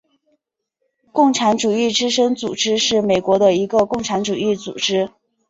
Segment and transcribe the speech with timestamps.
[1.11, 5.11] 共产主义之声组织是美国的一个共产主义组织。